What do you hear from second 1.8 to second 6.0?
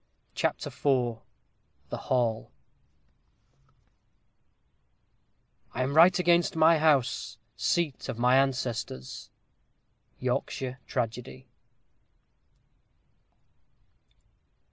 THE HALL I am